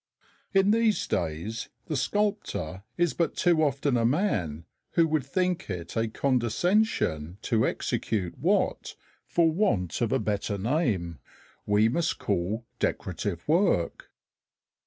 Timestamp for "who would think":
4.93-5.69